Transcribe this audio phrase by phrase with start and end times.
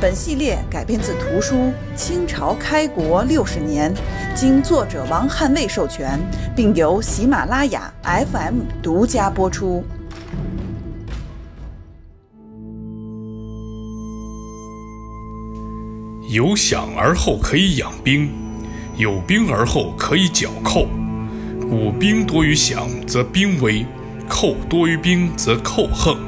[0.00, 1.54] 本系列改编自图书
[1.96, 3.94] 《清朝开国六十年》，
[4.34, 6.18] 经作者王汉卫授权，
[6.54, 9.84] 并由喜马拉雅 FM 独家播出。
[16.28, 18.30] 有饷而后可以养兵，
[18.96, 20.86] 有兵而后可以剿寇。
[21.70, 23.86] 故兵多于饷，则兵危；
[24.28, 26.18] 寇多于兵，则寇横。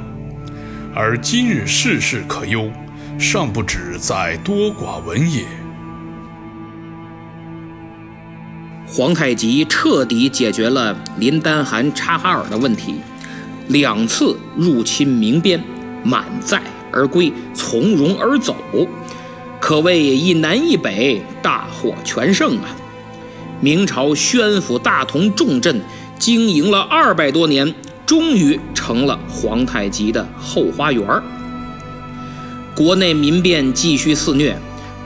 [0.94, 2.70] 而今日世事可忧。
[3.18, 5.44] 尚不止在多寡闻也。
[8.86, 12.96] 皇太极彻底解决了林丹汗、察哈尔的问题，
[13.68, 15.62] 两次入侵明边，
[16.04, 16.60] 满载
[16.92, 18.54] 而归，从容而走，
[19.58, 22.68] 可谓一南一北，大获全胜啊！
[23.60, 25.80] 明朝宣府大同重镇
[26.18, 31.22] 经营了二百多年，终于成了皇太极的后花园儿。
[32.76, 34.54] 国内民变继续肆虐，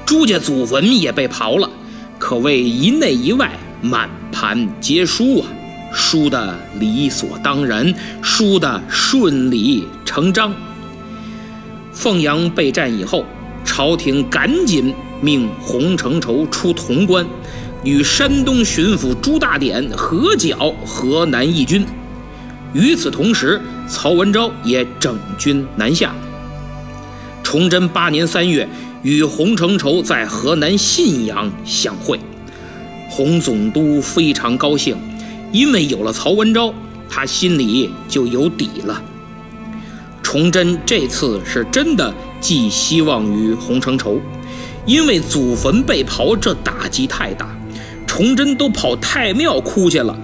[0.05, 1.71] 朱家祖坟也被刨了，
[2.19, 5.47] 可谓一内一外满盘皆输啊！
[5.93, 10.53] 输的理所当然，输的顺理成章。
[11.93, 13.25] 凤阳被占以后，
[13.65, 17.25] 朝廷赶紧命洪承畴出潼关，
[17.85, 21.87] 与山东巡抚朱大典合剿河南义军。
[22.73, 26.13] 与此同时，曹文昭也整军南下。
[27.51, 28.69] 崇祯八年三月，
[29.03, 32.17] 与洪承畴在河南信阳相会，
[33.09, 34.97] 洪总督非常高兴，
[35.51, 36.73] 因为有了曹文昭，
[37.09, 39.03] 他心里就有底了。
[40.23, 44.21] 崇祯这次是真的寄希望于洪承畴，
[44.87, 47.49] 因为祖坟被刨，这打击太大，
[48.07, 50.17] 崇祯都跑太庙哭去了，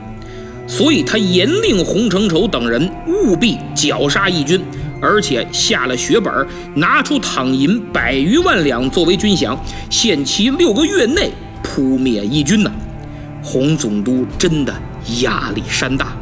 [0.69, 4.61] 所以他严令洪承畴等人务必绞杀义军。
[5.07, 6.45] 而且下了血本，
[6.75, 9.57] 拿出躺银百余万两作为军饷，
[9.89, 11.31] 限期六个月内
[11.63, 12.73] 扑灭义军呢。
[13.41, 14.75] 洪总督真的
[15.21, 16.17] 压力山大。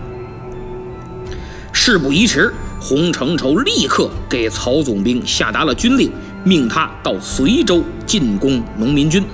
[1.73, 6.13] 事不宜迟，洪承畴立刻给曹总兵下达了军令，
[6.45, 9.25] 命他到随州进攻农民军。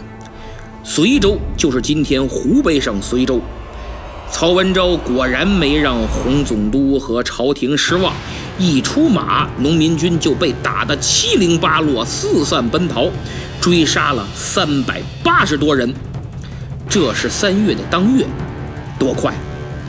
[0.84, 3.40] 随州就是今天湖北省随州。
[4.30, 8.14] 曹文昭果然没让洪总督和朝廷失望。
[8.60, 13.10] 一出马，农民军就被打得七零八落，四散奔逃，
[13.59, 15.91] 追杀了三百八十多人。
[16.87, 18.26] 这是三月的当月，
[18.98, 19.34] 多快！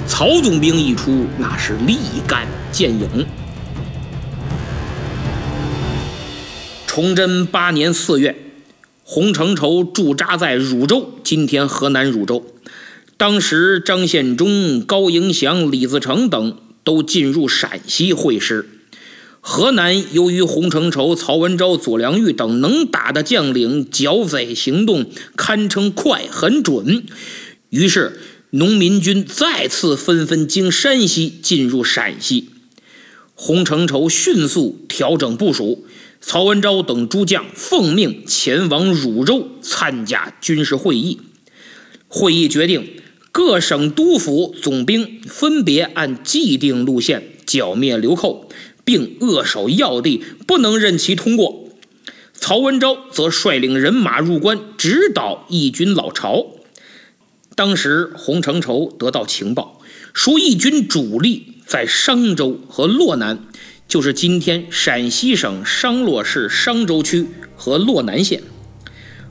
[0.08, 3.26] 曹总兵一出，那是立竿见影。
[6.88, 8.38] 崇祯八年四月，
[9.03, 12.46] 洪承畴驻扎在汝州（今天河南汝州），
[13.18, 16.56] 当时张献忠、高迎祥、李自成等。
[16.84, 18.69] 都进入陕西会师。
[19.44, 27.03] 河南由于洪承畴、曹文昭、左良玉等能打的将领剿匪行动堪称快、很准，
[27.72, 28.20] 于是
[28.52, 32.50] 农民军再次纷纷经山西进入陕西。
[33.34, 35.88] 洪承畴迅速调整部署，
[36.22, 41.20] 曹文昭等诸将奉命前往汝州参加军事会议。
[42.08, 43.00] 会议决定。
[43.34, 48.50] 各省督府总兵分别按既定路线剿灭流寇，
[48.84, 51.70] 并扼守要地，不能任其通过。
[52.34, 56.46] 曹文昭则率领人马入关，直捣义军老巢。
[57.55, 59.79] 当时洪承畴得到情报，
[60.14, 63.46] 说义军主力在商州和洛南，
[63.88, 68.44] 就是今天陕西省商洛市商州区和洛南县。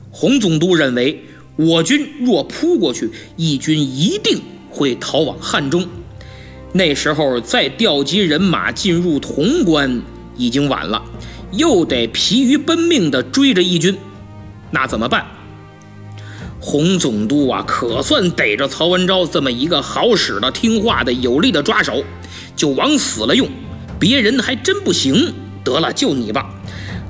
[0.09, 1.25] 洪总督认为。
[1.55, 5.87] 我军若扑过去，义军一定会逃往汉中。
[6.73, 10.01] 那时候再调集人马进入潼关
[10.37, 11.03] 已经晚了，
[11.51, 13.97] 又得疲于奔命地追着义军，
[14.71, 15.25] 那怎么办？
[16.59, 22.03] 洪总督啊，可算逮着曹文昭这么一个好使的、听话的、有力的抓手，
[22.55, 23.49] 就往死了用。
[23.99, 25.33] 别人还真不行，
[25.63, 26.49] 得了，就你吧。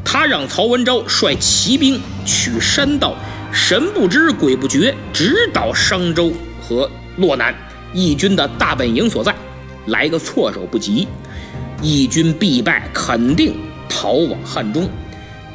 [0.03, 3.15] 他让曹文昭率骑兵取山道。
[3.53, 6.31] 神不知鬼不觉，直捣商州
[6.61, 7.53] 和洛南，
[7.93, 9.35] 义军的大本营所在，
[9.87, 11.07] 来个措手不及，
[11.81, 13.55] 义军必败，肯定
[13.89, 14.89] 逃往汉中。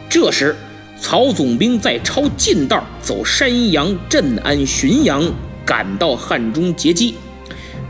[0.08, 0.54] 这时，
[1.00, 5.22] 曹总兵在抄近道走山阳镇安浔阳，
[5.64, 7.16] 赶到汉中截击，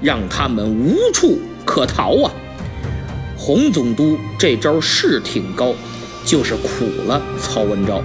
[0.01, 2.33] 让他们无处可逃啊！
[3.37, 5.75] 洪总督这招是挺高，
[6.25, 8.03] 就是苦了曹文昭。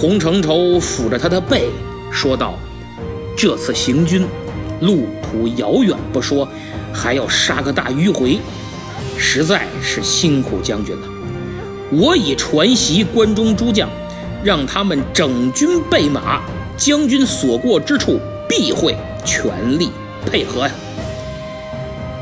[0.00, 1.68] 洪承畴抚着他的背
[2.10, 2.54] 说道
[3.36, 4.26] ：“这次行军，
[4.80, 6.48] 路途遥远不说，
[6.90, 8.38] 还要杀个大迂回，
[9.18, 11.06] 实在是辛苦将军了。”
[11.92, 13.90] 我已传习关中诸将，
[14.42, 16.40] 让他们整军备马，
[16.78, 18.18] 将军所过之处
[18.48, 19.90] 必会全力
[20.24, 20.72] 配合呀。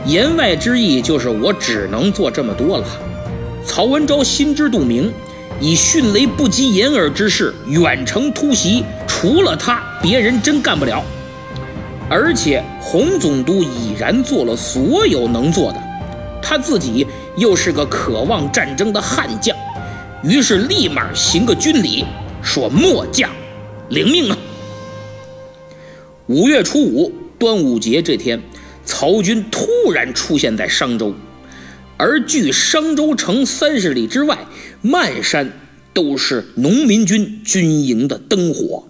[0.04, 2.84] 言外之意就是我只能做这么多了。
[3.64, 5.12] 曹文昭心知肚明，
[5.60, 11.02] 以迅雷不及掩耳之势远程突袭，除了他，别人真干不了。
[12.08, 15.82] 而且洪总督已然做了所有能做的，
[16.42, 17.06] 他自己。
[17.36, 19.56] 又是个渴望战争的悍将，
[20.24, 22.04] 于是立马行个军礼，
[22.42, 23.30] 说：“末将
[23.90, 24.36] 领命啊！”
[26.26, 28.42] 五月初五，端午节这天，
[28.84, 31.14] 曹军突然出现在商州，
[31.98, 34.38] 而距商州城三十里之外，
[34.80, 35.52] 漫山
[35.92, 38.86] 都是农民军军营的灯火。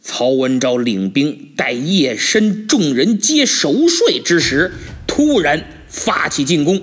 [0.00, 4.72] 曹文昭领兵，待夜深众人皆熟睡之时，
[5.06, 6.80] 突然发起进攻。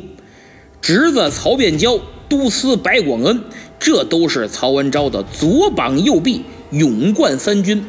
[0.79, 3.43] 侄子曹变蛟、都司白广恩，
[3.79, 7.83] 这都是曹文昭的左膀右臂，勇冠三军。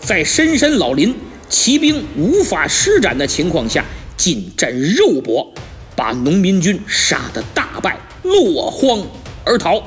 [0.00, 1.12] 在深山老林、
[1.48, 3.84] 骑兵无法施展的情况下，
[4.16, 5.52] 近战肉搏，
[5.98, 9.04] 把农民军杀得大败，落荒
[9.44, 9.82] 而逃。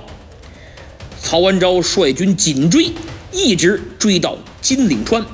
[1.21, 2.91] 曹文昭率军紧追，
[3.31, 5.25] 一直追到金岭川。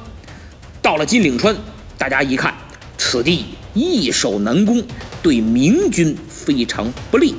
[0.79, 1.55] 到了金岭川，
[1.97, 2.53] 大家一看，
[2.95, 4.83] 此地易守难攻，
[5.23, 6.15] 对明军。
[6.29, 7.33] 非常不利。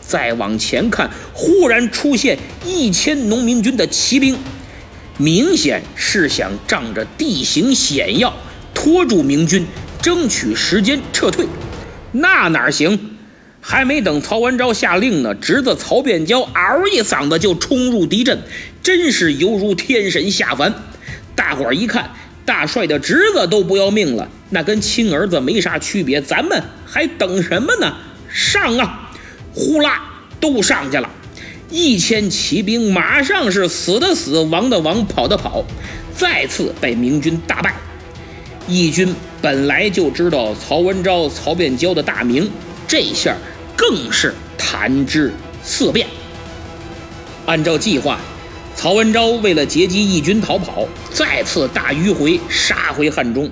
[0.00, 4.36] 再往前看，忽然出现一千农民军的骑兵，
[5.18, 8.34] 明显是想仗着地形险要
[8.72, 9.66] 拖住明军，
[10.00, 11.46] 争取时间撤退。
[12.12, 13.16] 那哪行？
[13.64, 18.40] 还没等曹文昭下令呢，侄子曹变蛟嗷一嗓子就冲入敌阵，
[18.82, 20.74] 真是犹如天神下凡。
[21.36, 22.10] 大伙儿一看，
[22.44, 27.94] 大帅的侄子都不要命了，那跟亲儿子没啥区别，咱们还等什么呢？
[28.28, 29.10] 上啊！
[29.54, 30.02] 呼啦，
[30.40, 31.08] 都上去了。
[31.70, 35.64] 一千骑兵马上是死的死，亡的亡，跑的跑，
[36.16, 37.74] 再次被明军大败。
[38.68, 42.50] 义军本来就知道曹文昭、曹变蛟的大名，
[42.86, 43.36] 这下
[43.76, 45.32] 更是谈之
[45.62, 46.06] 色变。
[47.46, 48.20] 按照计划，
[48.74, 53.50] 曹文昭为了截击义军逃跑，再次大迂回杀回汉中。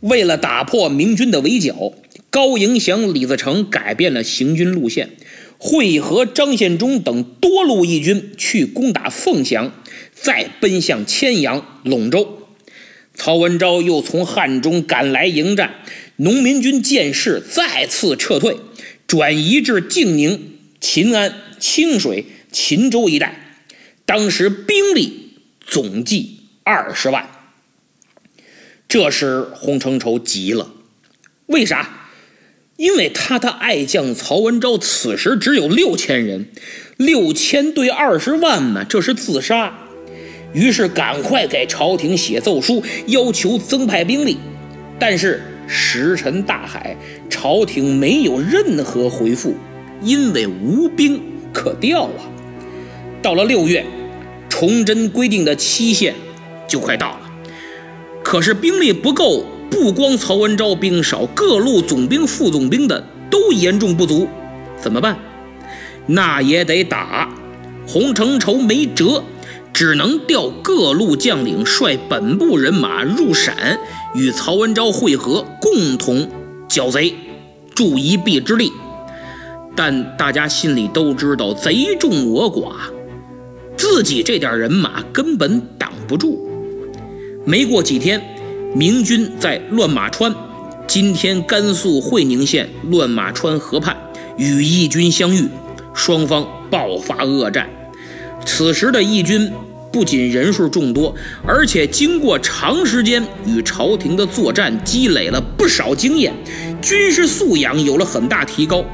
[0.00, 1.92] 为了打破明军的围剿。
[2.32, 5.10] 高迎祥、李自成改变了行军路线，
[5.58, 9.72] 会合张献忠等多路义军去攻打凤翔，
[10.14, 12.39] 再奔向千阳、陇州。
[13.22, 15.74] 曹文昭又从汉中赶来迎战，
[16.16, 18.56] 农民军见势再次撤退，
[19.06, 23.58] 转移至静宁、秦安、清水、秦州一带。
[24.06, 25.32] 当时兵力
[25.66, 27.28] 总计二十万。
[28.88, 30.70] 这时洪承畴急了，
[31.44, 32.08] 为啥？
[32.78, 36.48] 因为他的爱将曹文昭此时只有六千人，
[36.96, 39.79] 六千对二十万呢，这是自杀。
[40.52, 44.38] 于是赶快给朝廷写奏书，要求增派兵力。
[44.98, 46.96] 但是石沉大海，
[47.28, 49.54] 朝廷没有任何回复，
[50.02, 51.20] 因为无兵
[51.52, 52.24] 可调啊。
[53.22, 53.84] 到了六月，
[54.48, 56.14] 崇祯规定的期限
[56.66, 57.30] 就快到了，
[58.22, 59.44] 可是兵力不够。
[59.70, 64.26] 不光曹文昭兵少，各路总兵、副总兵的都严重不足，
[64.76, 65.16] 怎么办？
[66.06, 67.32] 那也得打。
[67.86, 69.22] 洪承畴没辙，
[69.72, 73.78] 只能调各路将领率本部人马入陕，
[74.14, 76.28] 与曹文昭会合，共同
[76.68, 77.14] 剿贼，
[77.74, 78.72] 助一臂之力。
[79.76, 82.72] 但大家心里都知道，贼众我寡，
[83.76, 86.48] 自己这点人马根本挡不住。
[87.44, 88.20] 没过几天。
[88.72, 90.32] 明军在乱马川
[90.86, 93.96] （今天甘肃会宁县乱马川河畔）
[94.38, 95.48] 与义军相遇，
[95.92, 97.68] 双方爆发恶战。
[98.44, 99.50] 此时的义军
[99.92, 101.14] 不仅人数众多，
[101.46, 106.32] 而且经过长时间与朝廷的作战，积累了不少经验，
[106.80, 108.84] 军事素养有了很大提高。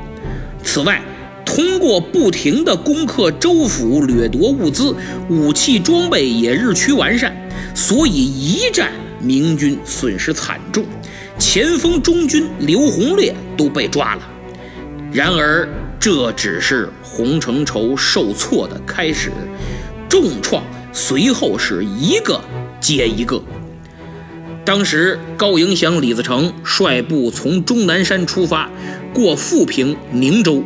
[0.63, 1.01] 此外，
[1.45, 4.95] 通过不停的攻克州府、掠夺物资，
[5.29, 7.35] 武器装备也日趋完善，
[7.75, 8.91] 所以一战。
[9.19, 10.85] 明军损失惨重，
[11.39, 14.23] 前锋中军刘洪烈都被抓了。
[15.11, 15.67] 然而
[15.99, 19.33] 这只是洪承畴受挫的开始，
[20.09, 20.63] 重创
[20.93, 22.41] 随后是一个
[22.81, 23.43] 接一个。
[24.65, 28.71] 当时高迎祥、李自成率部从终南山出发，
[29.13, 30.63] 过富平、宁州。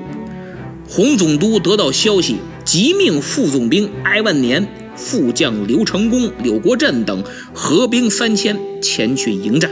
[0.89, 7.23] 洪总督得到消息，即命副总兵艾万年、副将刘成功、柳国振等
[7.55, 9.71] 合兵三千前去迎战。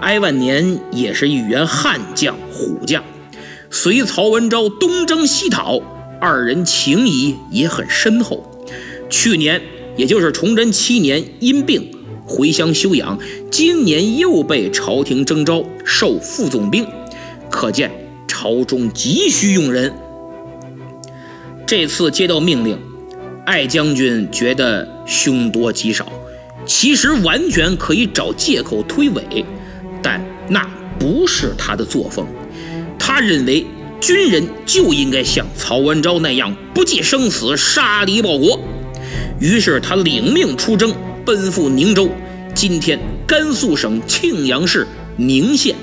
[0.00, 3.04] 艾万年也是一员悍将、虎将。
[3.72, 5.80] 随曹文昭东征西讨，
[6.20, 8.44] 二人情谊也很深厚。
[9.08, 9.62] 去年，
[9.96, 11.88] 也就是崇祯七年，因病
[12.26, 13.16] 回乡休养，
[13.48, 16.84] 今年又被朝廷征召授副总兵，
[17.48, 17.92] 可见
[18.26, 19.92] 朝中急需用人。
[21.64, 22.76] 这次接到命令，
[23.46, 26.10] 艾将军觉得凶多吉少，
[26.66, 29.44] 其实完全可以找借口推诿，
[30.02, 32.26] 但那不是他的作风。
[33.02, 33.66] 他认为
[33.98, 38.60] 军人就应该像曹文昭那样不计生死杀敌报国，
[39.40, 42.10] 于是他领命出征，奔赴宁州
[42.54, 45.74] （今天甘肃省庆阳市宁县）。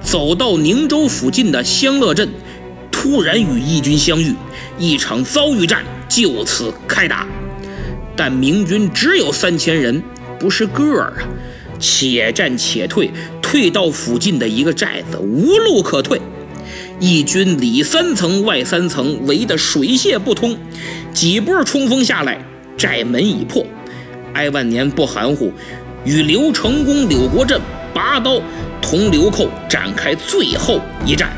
[0.00, 2.28] 走到宁州附近的香乐镇，
[2.90, 4.34] 突然与义军相遇，
[4.78, 7.26] 一场遭遇战就此开打。
[8.16, 10.02] 但明军只有三千人，
[10.38, 11.14] 不是个儿啊！
[11.78, 13.10] 且战且退。
[13.56, 16.20] 退到附近的一个寨子，无路可退。
[17.00, 20.54] 义军里三层外三层，围得水泄不通。
[21.14, 22.38] 几波冲锋下来，
[22.76, 23.64] 寨门已破。
[24.34, 25.50] 哀万年不含糊，
[26.04, 27.58] 与刘成功、柳国振
[27.94, 28.42] 拔刀，
[28.82, 31.30] 同流寇展开最后一战。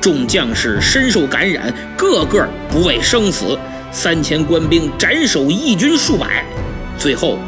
[0.00, 3.56] 众将士深受感染，个个不畏生死。
[3.92, 6.44] 三千官兵斩首义军数百，
[6.98, 7.38] 最后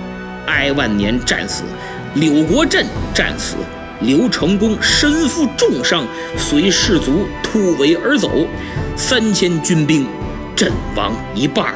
[0.47, 1.65] 哀万年战死。
[2.15, 3.57] 柳国振战死，
[4.03, 6.07] 刘成功身负重伤，
[6.39, 8.47] 随士卒突围而走，
[8.97, 10.07] 三千军兵
[10.57, 11.75] 阵亡一半儿。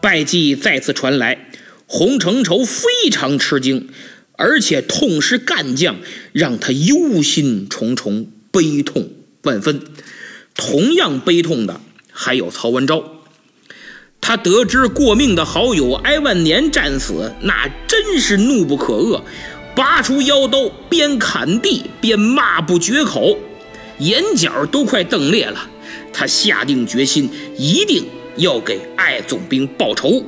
[0.00, 1.38] 败绩再次传来，
[1.86, 3.88] 洪承畴非常吃惊。
[4.40, 5.96] 而且痛失干将，
[6.32, 9.10] 让他忧心忡忡，悲痛
[9.42, 9.82] 万分。
[10.54, 11.78] 同样悲痛的
[12.10, 13.04] 还有曹文昭。
[14.18, 19.20] 他得知过命的好友哀万年战死，那真是怒不可遏，
[19.74, 23.36] 拔出腰刀，边砍地边骂不绝口，
[23.98, 25.68] 眼角都快瞪裂了。
[26.14, 27.28] 他下定决心，
[27.58, 28.06] 一定
[28.36, 30.24] 要给艾总兵报仇。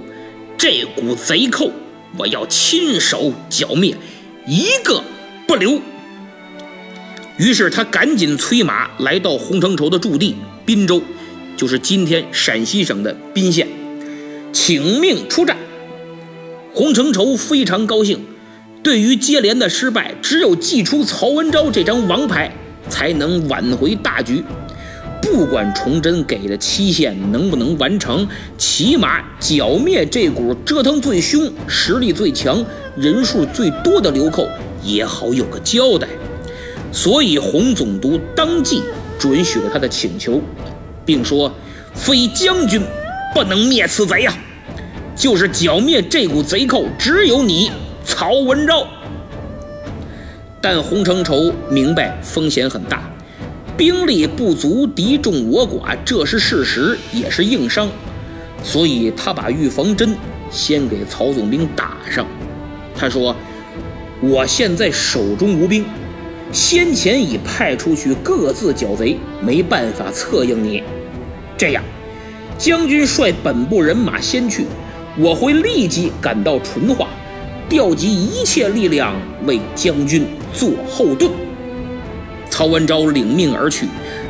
[0.58, 1.70] 这股贼寇。
[2.16, 3.96] 我要亲手剿灭，
[4.46, 5.02] 一个
[5.46, 5.80] 不留。
[7.38, 11.02] 于是他赶紧催马来到洪承畴的驻地滨州，
[11.56, 13.66] 就是今天陕西省的彬县，
[14.52, 15.56] 请命出战。
[16.74, 18.24] 洪承畴非常高兴，
[18.82, 22.54] 对于接连的失败，只有祭出曹文昭这张王牌，
[22.88, 24.44] 才能挽回大局。
[25.22, 32.62] 不管崇祯给的期限能不能完成，起码剿灭这股折腾最凶、实力最强、
[32.96, 34.46] 人数最多的流寇
[34.82, 36.06] 也好有个交代。
[36.90, 38.82] 所以洪总督当即
[39.18, 40.42] 准许了他的请求，
[41.06, 41.50] 并说
[41.94, 42.82] ：“非将军
[43.34, 44.34] 不能灭此贼呀！
[45.16, 47.70] 就是剿灭这股贼寇，只有你
[48.04, 48.86] 曹文昭。”
[50.60, 53.11] 但洪承畴明白风险很大。
[53.82, 57.88] 兵力不足，敌众我寡，这是事实，也是硬伤。
[58.62, 60.14] 所以他把预防针
[60.52, 62.24] 先给曹总兵打上。
[62.94, 63.34] 他说
[64.22, 65.84] ：“我现在手中无兵，
[66.52, 70.80] 先前已派出去各自剿贼，没办法策应你。
[71.58, 71.82] 这样，
[72.56, 74.64] 将军率本部人马先去，
[75.18, 77.08] 我会立即赶到淳化，
[77.68, 79.12] 调集一切力量
[79.44, 80.24] 为将军
[80.54, 81.28] 做后盾。”
[82.52, 83.86] 曹文昭领命而去，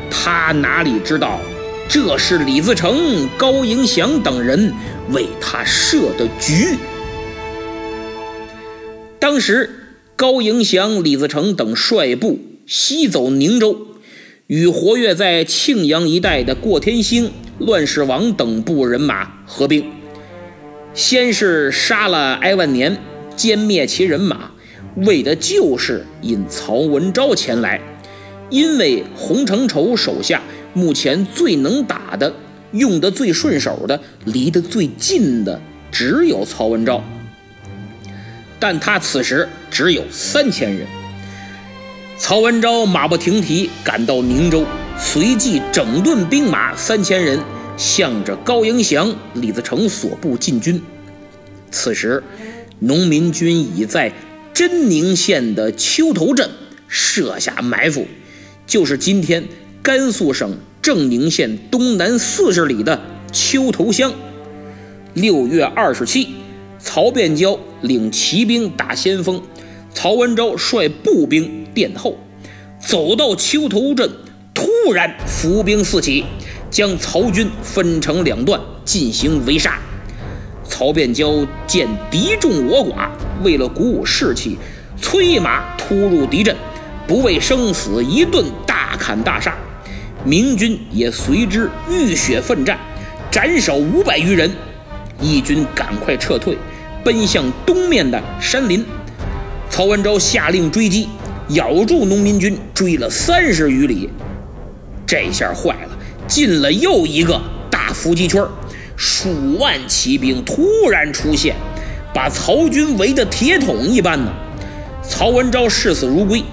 [0.09, 1.41] 他哪里知道，
[1.89, 4.73] 这是李自成、高迎祥等人
[5.11, 6.77] 为他设的局。
[9.19, 9.69] 当时，
[10.15, 13.87] 高迎祥、李自成等率部西走宁州，
[14.47, 19.91] 与活跃在庆阳一带的过天星、乱世王等部人马合兵，
[20.93, 22.97] 先是杀了哀万年，
[23.35, 24.51] 歼灭其人马，
[24.95, 27.81] 为的就是引曹文昭前来。
[28.53, 30.39] 因为洪承畴手下
[30.75, 32.31] 目前最能打的、
[32.71, 35.59] 用得最顺手的、离得最近的，
[35.91, 37.03] 只有曹文昭。
[38.59, 40.85] 但他此时只有三千人。
[42.15, 44.63] 曹文昭马不停蹄赶到宁州，
[44.99, 47.39] 随即整顿兵马三千人，
[47.75, 50.79] 向着高迎祥、李自成所部进军。
[51.71, 52.23] 此时，
[52.77, 54.13] 农民军已在
[54.53, 56.47] 真宁县的丘头镇
[56.87, 58.05] 设下埋伏，
[58.65, 59.43] 就是今天
[59.81, 62.99] 甘肃省正宁县东南四十里的
[63.31, 64.11] 丘头乡。
[65.13, 66.29] 六月二十七，
[66.79, 69.41] 曹变蛟领骑兵打先锋，
[69.93, 72.17] 曹文昭率步兵殿后，
[72.79, 74.09] 走到丘头镇，
[74.53, 76.25] 突然伏兵四起，
[76.71, 79.79] 将曹军分成两段进行围杀。
[80.67, 83.07] 曹变蛟见敌众我寡，
[83.43, 84.57] 为了鼓舞士气，
[84.99, 86.55] 催马突入敌阵，
[87.07, 89.53] 不畏生死，一顿大砍大杀。
[90.25, 92.79] 明军也随之浴血奋战，
[93.29, 94.49] 斩首五百余人。
[95.19, 96.57] 义军赶快撤退，
[97.03, 98.85] 奔向东面的山林。
[99.69, 101.09] 曹文昭下令追击，
[101.49, 104.09] 咬住农民军，追了三十余里。
[105.05, 105.89] 这下坏了，
[106.27, 108.41] 进了又一个大伏击圈。
[108.95, 111.55] 数万骑兵突然出现，
[112.13, 114.31] 把曹军围得铁桶一般呢。
[115.01, 116.43] 曹文昭视死如归，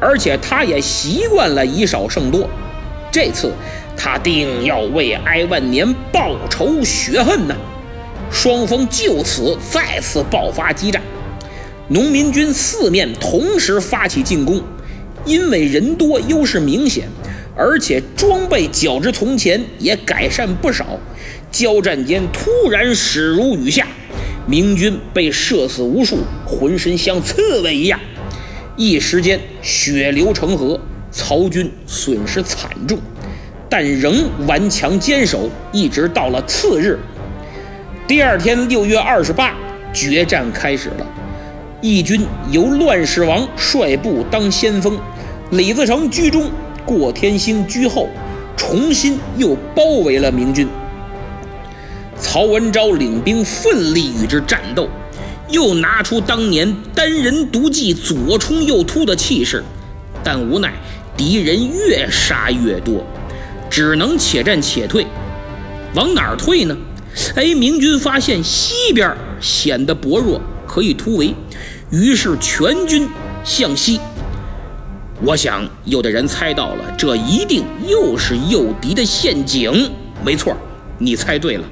[0.00, 2.48] 而且他也习惯了以少胜多。
[3.12, 3.52] 这次
[3.96, 7.54] 他定要为哀万年报仇雪恨呢。
[8.32, 11.02] 双方就此再次爆发激战，
[11.88, 14.62] 农民军四面同时发起进攻，
[15.24, 17.08] 因为人多优势明显，
[17.56, 20.86] 而且装备较之从前也改善不少。
[21.50, 23.84] 交战间突然矢如雨下，
[24.46, 27.98] 明军被射死无数，浑身像刺猬一样，
[28.76, 32.98] 一时间血流成河，曹军损失惨重，
[33.68, 36.98] 但仍顽强坚守，一直到了次日。
[38.06, 39.54] 第二天六月二十八，
[39.92, 41.06] 决战开始了。
[41.82, 44.98] 义军由乱世王率部当先锋，
[45.50, 46.50] 李自成居中，
[46.84, 48.08] 过天星居后，
[48.56, 50.68] 重新又包围了明军。
[52.18, 54.88] 曹文昭领兵奋力与之战斗，
[55.50, 59.62] 又拿出当年单人独骑左冲右突的气势，
[60.22, 60.72] 但无奈
[61.16, 63.04] 敌人越杀越多，
[63.68, 65.06] 只能且战且退。
[65.94, 66.76] 往哪儿退呢？
[67.34, 71.34] 哎，明军发现西边显得薄弱，可以突围，
[71.90, 73.08] 于是全军
[73.44, 74.00] 向西。
[75.22, 79.90] 我想，有的人猜到了，这一定又是诱敌的陷阱。
[80.24, 80.56] 没错，
[80.98, 81.64] 你猜对了。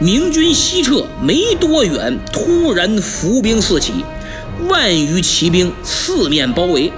[0.00, 3.92] 明军西撤没多远，突然伏兵四起，
[4.68, 6.92] 万余骑兵四面包围。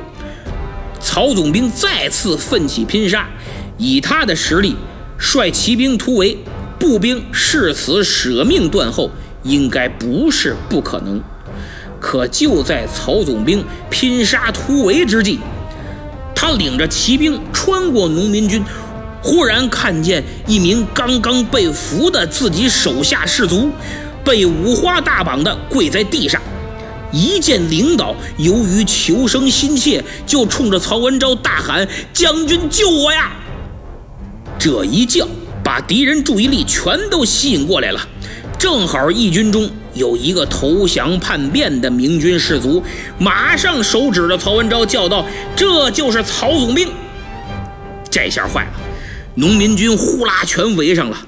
[1.01, 3.27] 曹总兵再次奋起拼杀，
[3.79, 4.77] 以他的实力，
[5.19, 6.37] 率骑兵突围。
[6.79, 9.11] 步兵誓死舍命断后，
[9.45, 11.23] 应该不是不可能。
[11.99, 15.39] 可就在曹总兵拼杀突围之际，
[16.35, 18.63] 他领着骑兵穿过农民军，
[19.23, 23.71] 忽然看见一名刚刚被俘的自己手下士卒，
[24.25, 26.41] 被五花大绑的跪在地上。
[27.13, 33.33] 一见领导，由于求生心切，就冲着曹文昭大喊：“将军救我呀！”
[34.59, 35.27] 这一叫。
[35.63, 38.01] 把敌人注意力全都吸引过来了，
[38.59, 42.83] 正好义军中有一个投降叛变的明军士卒，
[43.19, 46.89] 马上手指着曹文昭叫道：“这就是曹总兵！”
[48.11, 48.80] 这下坏了，
[49.41, 51.27] 农民军呼啦全围上了，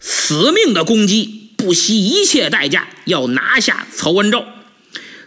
[0.00, 4.44] 死命的攻击，不惜一切代价要拿下曹文昭。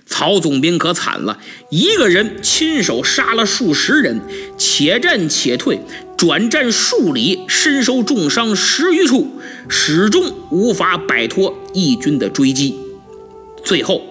[0.06, 1.40] 曹总兵可惨了，
[1.72, 4.22] 一个人亲手杀了数十人，
[4.56, 5.80] 且战且退。
[6.16, 12.76] 转战数里，身受重伤十余处，始终无法摆脱义军的追击。
[13.64, 14.04] 最后，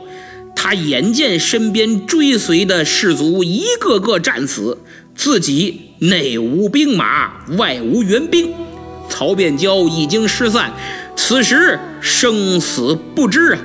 [0.57, 4.79] 他眼见身边追随的士卒一个个战死，
[5.21, 8.55] 自己内无兵马，外无援兵，
[9.11, 10.73] 曹变蛟已经失散，
[11.15, 13.59] 此时生死不知啊！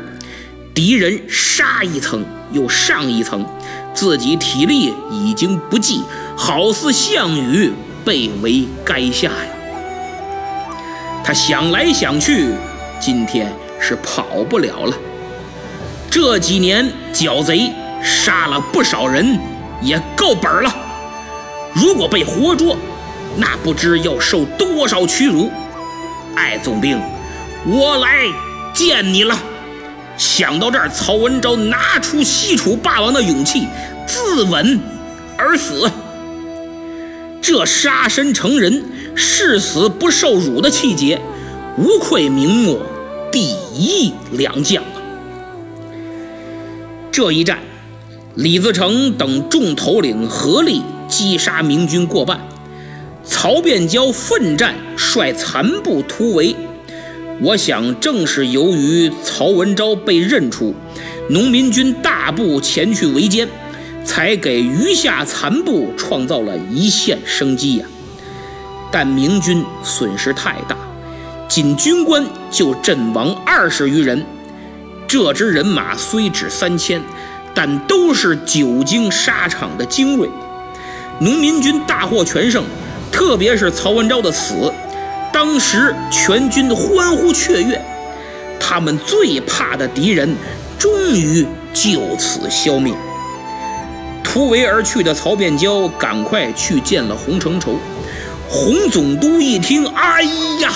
[0.73, 3.45] 敌人杀一层又上一层，
[3.93, 6.01] 自己体力已经不济，
[6.35, 7.71] 好似项羽。
[8.03, 9.47] 被围垓下呀！
[11.23, 12.49] 他想来想去，
[12.99, 14.93] 今天是跑不了了。
[16.11, 17.71] 这几年剿贼
[18.03, 19.39] 杀了不少人，
[19.81, 20.84] 也够本了。
[21.75, 22.77] 如果被活捉，
[23.37, 25.51] 那不知要受多少屈辱。
[26.33, 26.97] 艾总兵，
[27.67, 28.23] 我来
[28.73, 29.37] 见你了。
[30.17, 33.67] 想到这儿，曹文昭拿出西楚霸王的勇气，
[34.07, 34.79] 自刎
[35.37, 35.91] 而死。
[37.41, 38.83] 这杀身成仁、
[39.13, 41.19] 誓死不受辱的气节，
[41.77, 42.79] 无愧明末
[43.29, 44.97] 第一良将啊！
[47.11, 47.59] 这一战，
[48.35, 52.39] 李自成等众头领合力击杀明军过半，
[53.23, 56.55] 曹变蛟奋战，率残部突围。
[57.41, 60.73] 我想，正是由于曹文昭被认出，
[61.29, 63.47] 农民军大部前去围歼，
[64.05, 67.85] 才给余下残部创造了一线生机呀。
[68.91, 70.77] 但明军损失太大，
[71.49, 74.25] 仅军官就阵亡二十余人。
[75.07, 77.01] 这支人马虽只三千，
[77.53, 80.29] 但都是久经沙场的精锐。
[81.19, 82.63] 农民军大获全胜，
[83.11, 84.71] 特别是曹文昭的死，
[85.31, 87.81] 当时全军欢呼雀跃。
[88.59, 90.35] 他们最怕的敌人
[90.77, 92.93] 终于就此消灭。
[94.23, 97.75] 突围而去的曹变蛟赶快去见了洪承畴。
[98.49, 100.23] 洪总督一听，哎
[100.59, 100.71] 呀，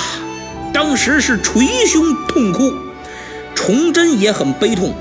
[0.74, 2.74] 当时是捶胸痛哭。
[3.54, 4.94] 崇祯也很悲痛，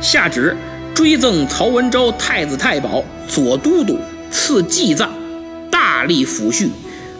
[0.00, 0.56] 下旨
[0.94, 3.98] 追赠曹文昭太子太保、左都督，
[4.32, 5.10] 赐祭葬，
[5.70, 6.70] 大力抚恤，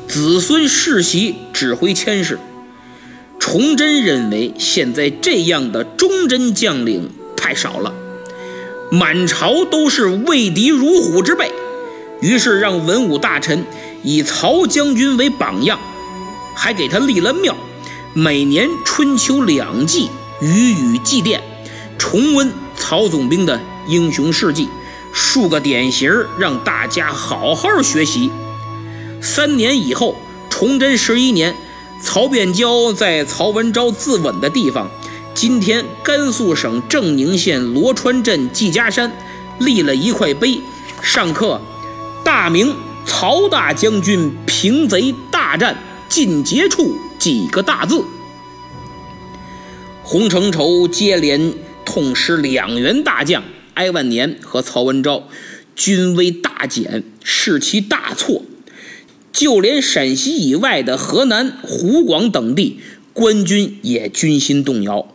[0.09, 2.38] 子孙世袭指挥千事。
[3.38, 7.92] 崇祯认为现在这样的忠贞将领太少了，
[8.90, 11.53] 满朝都是畏敌如虎之辈，
[12.20, 13.64] 于是让文武大臣。
[14.05, 15.79] 以曹将军为榜样，
[16.57, 17.57] 还给他立了庙，
[18.14, 20.09] 每年春秋两季
[20.40, 21.38] 予以祭奠，
[21.96, 24.68] 重温曹总兵的英雄事迹，
[25.12, 28.31] 树个典型让大家好好学习。
[29.20, 30.16] 三年以后，
[30.48, 31.55] 崇祯十一年，
[32.01, 34.90] 曹变蛟在曹文昭自刎的地方，
[35.35, 39.12] 今天甘肃省正宁县罗川镇季家山，
[39.59, 40.61] 立了一块碑，
[41.03, 41.61] 上刻
[42.25, 42.75] “大明”。
[43.05, 45.77] 曹大将军平贼大战
[46.09, 48.05] 尽结处几个大字。
[50.05, 51.53] 洪承畴接连
[51.85, 53.42] 痛失两员大将
[53.74, 55.28] 哀万年和曹文昭，
[55.74, 58.44] 军威大减，士气大挫。
[59.32, 62.80] 就连陕西以外的河南、湖广等地
[63.14, 65.08] 官军也军心动摇。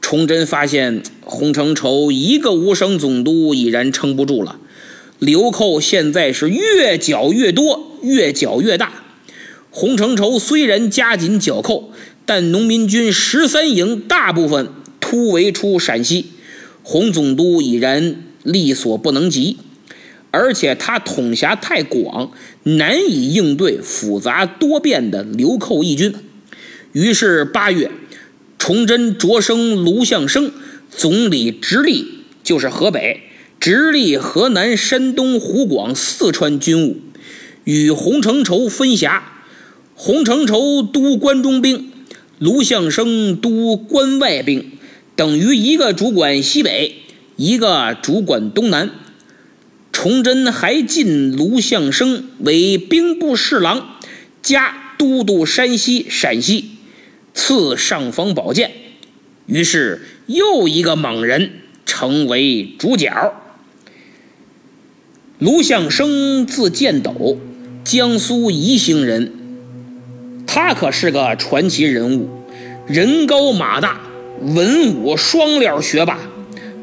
[0.00, 4.58] 崇祯发现洪承畴一个无省总督已然撑不住了。
[5.18, 8.92] 流寇现在是越剿越多，越剿越大。
[9.70, 11.92] 洪承畴虽然加紧剿寇，
[12.26, 14.68] 但农民军十三营大部分
[15.00, 16.26] 突围出陕西，
[16.82, 19.56] 洪总督已然力所不能及，
[20.30, 22.32] 而且他统辖太广，
[22.64, 26.14] 难以应对复杂多变的流寇义军。
[26.92, 27.90] 于是八月，
[28.58, 30.52] 崇祯擢升卢象升
[30.90, 32.06] 总理直隶，
[32.42, 33.22] 就是河北。
[33.60, 36.96] 直隶河南、山东、湖广、四川军务，
[37.62, 39.44] 与洪承畴分辖。
[39.94, 41.92] 洪承畴督关中兵，
[42.40, 44.72] 卢象升督关外兵，
[45.14, 46.96] 等于一个主管西北，
[47.36, 48.90] 一个主管东南。
[49.92, 53.98] 崇祯还晋卢象升为兵部侍郎，
[54.42, 56.70] 加都督山西、陕西，
[57.34, 58.70] 赐尚方宝剑。
[59.46, 61.50] 于是又一个猛人
[61.84, 63.34] 成为主角。
[65.38, 67.38] 卢象升字建斗，
[67.84, 69.32] 江苏宜兴人。
[70.46, 72.28] 他可是个传奇人物，
[72.86, 74.00] 人高马大，
[74.42, 76.18] 文武双料学霸。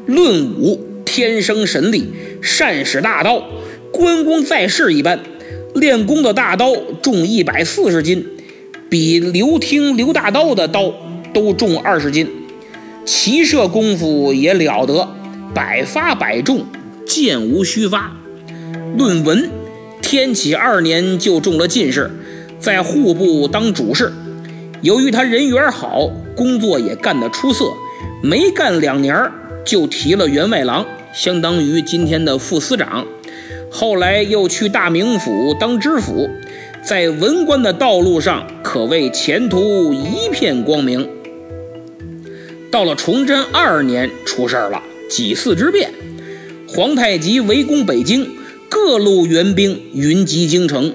[0.06, 2.10] 论武天生神力，
[2.42, 3.42] 善使大刀，
[3.92, 5.20] 关公在世一般。
[5.74, 8.26] 练功的大刀重一百四十斤，
[8.88, 10.92] 比刘听刘大刀的刀
[11.32, 12.28] 都重二十斤。
[13.04, 15.08] 骑射功夫也了得，
[15.54, 16.64] 百发百中，
[17.06, 18.16] 箭无虚发。
[18.96, 19.48] 论文，
[20.02, 22.10] 天启二年就中了进士，
[22.58, 24.12] 在户部当主事。
[24.82, 27.66] 由于他人缘好，工作也干得出色，
[28.22, 29.30] 没干两年
[29.62, 33.06] 就提了员外郎，相当于今天的副司长。
[33.70, 36.30] 后来又去大名府当知府，
[36.82, 41.06] 在文官的道路上可谓前途一片光明。
[42.70, 45.90] 到了崇祯二年，出事儿了，几次之变，
[46.66, 48.26] 皇太极围攻北京。
[48.70, 50.94] 各路援兵云集京城，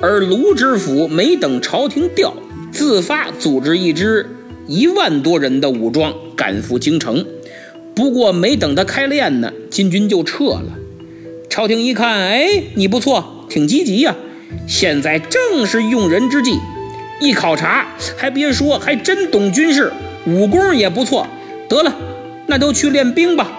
[0.00, 2.34] 而卢知府没等朝廷调，
[2.72, 4.26] 自发组织一支
[4.70, 7.26] 一万多人的武装赶赴京城。
[7.92, 10.78] 不过没等他开练呢，金军就撤了。
[11.48, 14.14] 朝廷一看，哎，你不错，挺积极呀，
[14.68, 16.56] 现在正是用人之际。
[17.20, 17.84] 一考察，
[18.16, 19.92] 还别说，还真懂军事，
[20.24, 21.26] 武功也不错。
[21.68, 21.92] 得了，
[22.46, 23.50] 那都去练兵吧。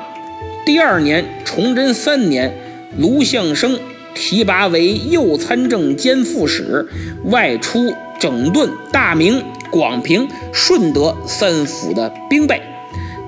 [0.65, 2.54] 第二年，崇祯三年。
[2.97, 3.80] 卢象升
[4.13, 6.86] 提拔为右参政兼副使，
[7.26, 12.62] 外出整顿大明、广平、顺德三府的兵备，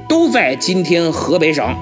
[0.08, 1.74] 都在今天河北省。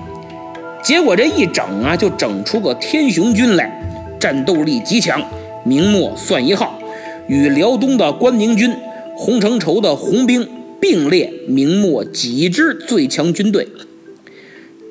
[0.84, 3.84] 结果这一整啊，就整出个天雄军来，
[4.20, 5.22] 战斗力极强，
[5.66, 6.80] 明末算一号，
[7.28, 8.74] 与辽东的关宁军、
[9.18, 10.48] 洪承畴的红兵
[10.80, 13.68] 并列明末几支最强军队。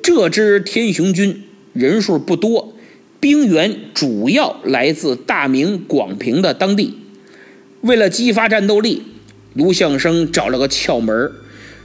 [0.03, 2.73] 这支天雄军人数不多，
[3.19, 6.97] 兵源主要来自大明广平的当地。
[7.81, 9.03] 为了激发战斗力，
[9.53, 11.31] 卢象升找了个窍门，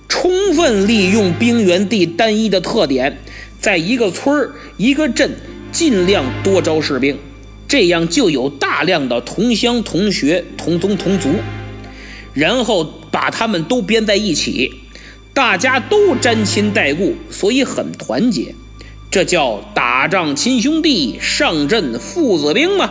[0.08, 3.18] 充分利用兵源地单一的特点，
[3.60, 5.32] 在一个村、一个镇
[5.72, 7.18] 尽量多招士兵，
[7.66, 11.30] 这样就有大量的同乡同学、同宗同族，
[12.34, 14.72] 然后把他们都编在一起。
[15.34, 18.54] 大家都沾亲带故，所以很团结，
[19.10, 22.90] 这叫打仗亲兄弟，上阵父子兵嘛。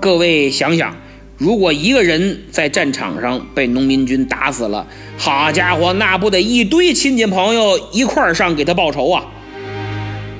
[0.00, 0.96] 各位想想，
[1.40, 9.24] 如果一个人在战场上被农民军打死了，好家伙，那不得一堆亲戚朋友一块儿上给他报仇啊！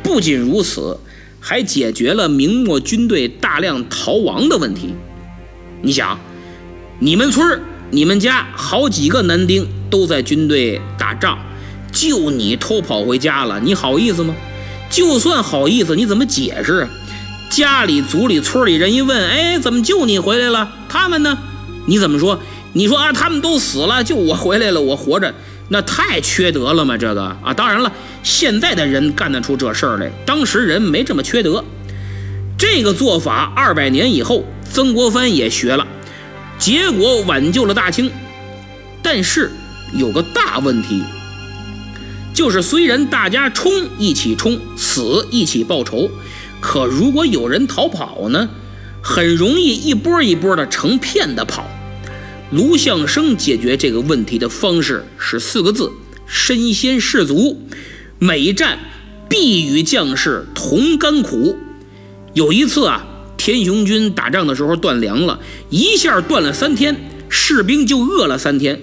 [0.03, 1.01] 不仅如此，
[1.41, 4.95] 还解决了明末军队大量逃亡的问题。
[5.81, 6.21] 你想，
[6.99, 7.59] 你们村、
[7.91, 9.67] 你们家好几个男丁。
[9.91, 11.37] 都在军队打仗，
[11.91, 14.33] 就你偷跑回家了，你好意思吗？
[14.89, 16.91] 就算好意思，你怎么解释啊？
[17.51, 20.73] 家里、族里、村里人一问，哎，怎么就你回来了？
[20.89, 21.37] 他们呢？
[21.85, 22.41] 你怎么说？
[22.73, 25.35] 你说啊，他们都死了，就我回来了，我活着，
[25.69, 26.97] 那太缺德了吗？
[26.97, 31.63] 这个啊，当然了，现在的人干得出这事儿来，当时人没这么缺德。
[32.57, 35.87] 这个做法，二百年以后，曾国藩也学了，
[36.59, 38.11] 结果挽救了大清，
[39.03, 39.51] 但是。
[39.93, 41.03] 有个大问题，
[42.33, 46.09] 就是虽然大家冲一起冲，死一起报仇，
[46.61, 48.49] 可如果有人逃跑呢，
[49.03, 51.67] 很容易一波一波的成片的跑。
[52.51, 55.91] 卢象升解决这个问题的方式是四个字：
[56.27, 57.63] 身先士卒。
[58.19, 58.79] 每战
[59.29, 61.57] 必与将士同甘苦。
[62.35, 63.07] 有一次啊，
[63.39, 66.95] 天雄军打仗的时候断粮了，一下断了三天，
[67.29, 68.83] 士兵就饿了三天。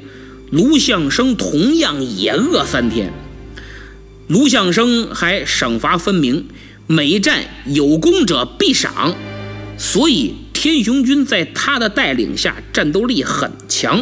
[0.50, 3.14] 卢象升同样也饿三天，
[4.28, 6.48] 卢象升还赏罚分明，
[6.90, 9.14] 每战有功者必赏，
[9.78, 14.02] 所以天雄军在他的带领下战斗力很强。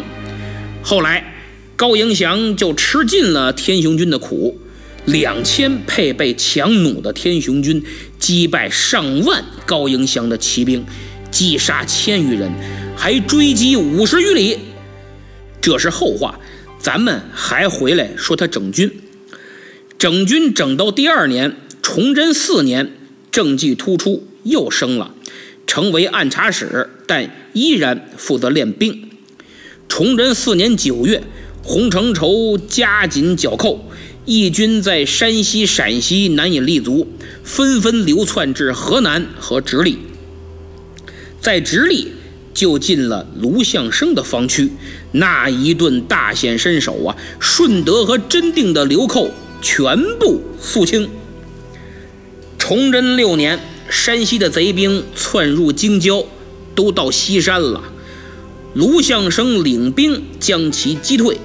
[0.82, 1.34] 后来
[1.74, 4.60] 高迎祥就吃尽了天雄军的苦，
[5.04, 7.84] 两千配备强弩的天雄军
[8.20, 10.86] 击败上万高迎祥的骑兵，
[11.28, 12.52] 击杀千余人，
[12.96, 14.58] 还追击五十余里。
[15.60, 16.38] 这是后话，
[16.78, 18.88] 咱们还回来说他整军。
[19.98, 21.56] 整军整到第二年，
[21.88, 22.90] 崇祯四年，
[23.30, 25.14] 政绩突出，又升了，
[25.68, 29.08] 成为按察使，但依然负责练兵。
[29.88, 31.22] 崇祯四年九月，
[31.62, 33.88] 洪承畴加紧剿寇，
[34.24, 37.06] 义军在山西、陕西难以立足，
[37.44, 39.98] 纷纷流窜至河南和直隶。
[41.40, 42.08] 在直隶。
[42.52, 44.72] 就进了卢象升的防区，
[45.12, 47.14] 那一顿大显身手啊！
[47.38, 51.06] 顺德和真定的流寇全部肃清。
[52.68, 56.24] 崇祯六年，山西的贼兵窜入京郊，
[56.74, 57.80] 都到西山了。
[58.74, 61.38] 卢象升领兵将其击退，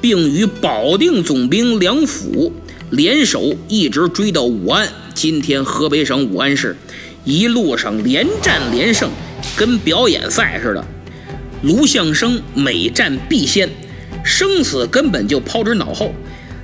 [0.00, 2.52] 并与保定总兵梁甫
[2.90, 6.76] 联手，一直追到武安（今天河北省武安市），
[7.24, 9.08] 一路上连战连胜。
[9.54, 10.84] 跟表演赛似的，
[11.62, 13.70] 卢象升每战必先，
[14.24, 16.12] 生死根本就抛之脑后。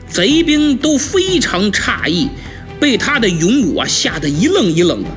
[0.09, 2.27] 贼兵都非常诧异，
[2.81, 5.11] 被他的勇武啊吓得一愣一愣的。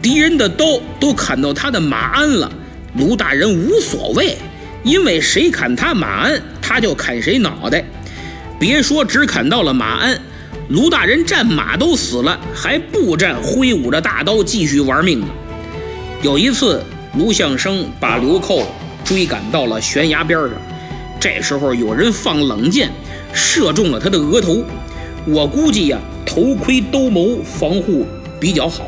[0.00, 0.64] 敌人的刀
[1.00, 2.50] 都砍到他的马鞍了，
[2.96, 4.38] 卢大人无所谓，
[4.84, 7.84] 因为谁砍他马鞍，他就砍谁脑袋。
[8.58, 10.18] 别说只砍到了马鞍，
[10.68, 15.26] 卢大人战马都死了，还步战，挥舞着大刀继续玩命呢。
[16.22, 16.82] 有一次。
[17.16, 18.66] 卢象升把流寇
[19.04, 20.50] 追赶到了悬崖边上，
[21.20, 22.90] 这时候有人放冷箭，
[23.32, 24.64] 射中了他的额头。
[25.24, 25.98] 我估计呀，
[26.34, 28.04] 头盔兜鍪防护
[28.40, 28.86] 比较好，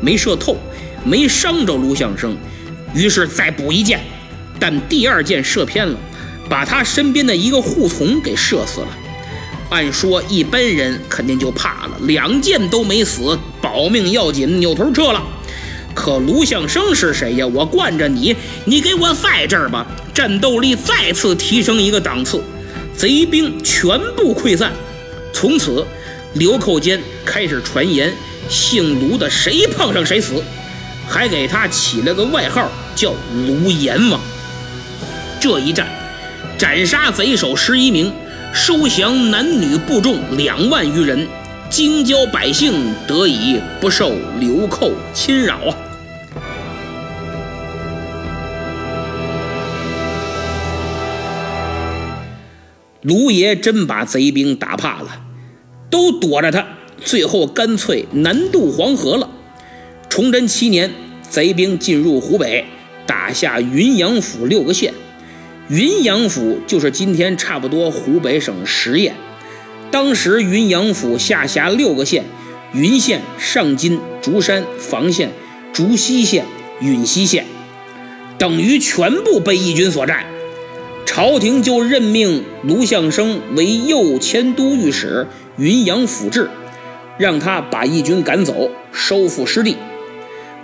[0.00, 0.56] 没射透，
[1.04, 2.36] 没伤着卢象升。
[2.92, 4.00] 于是再补一箭，
[4.58, 5.96] 但第二箭射偏了，
[6.48, 8.88] 把他身边的一个护从给射死了。
[9.70, 15.22] 按说一般人肯定就怕了，两箭都没死，保命要紧，扭头撤了。
[15.94, 17.46] 可卢象升是谁呀？
[17.46, 18.34] 我惯着你，
[18.64, 19.68] 你给我在这儿。
[19.68, 19.86] 吧！
[20.12, 22.42] 战斗力再次提升一个档次，
[22.96, 24.72] 贼兵全部溃散。
[25.32, 25.86] 从此，
[26.38, 28.12] 流寇间开始传言
[28.48, 30.42] 姓卢的谁碰上谁死
[31.08, 33.12] 还给他起了个外号叫
[33.46, 34.20] 卢阎王。
[35.40, 35.88] 这一战
[36.56, 38.12] 斩杀贼首十一名
[38.54, 41.26] 收降男女部众两万余人
[41.68, 45.76] 京郊百姓得以不受流寇侵扰啊。
[53.02, 55.27] 卢爷真把贼兵打怕了
[55.90, 56.66] 都躲着他，
[57.04, 59.30] 最后干脆南渡黄河了。
[60.08, 60.90] 崇祯七年，
[61.28, 62.64] 贼兵进入湖北，
[63.06, 64.92] 打下云阳府六个县。
[65.68, 69.12] 云阳府就是今天差不多湖北省十堰。
[69.90, 72.24] 当时云阳府下辖六个县：
[72.72, 75.30] 云县、上金、竹山、房县、
[75.72, 76.44] 竹溪县、
[76.80, 77.46] 允溪县，
[78.38, 80.24] 等于全部被义军所占。
[81.04, 85.26] 朝廷就任命卢象升为右迁都御史、
[85.58, 86.48] 云阳府治，
[87.18, 89.76] 让他把义军赶走，收复失地。